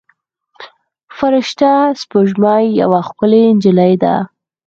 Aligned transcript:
فرشته 1.17 1.71
سپوږمۍ 2.01 2.65
یوه 2.81 2.99
ښکلې 3.07 3.43
نجلۍ 3.55 3.93
ده. 4.03 4.15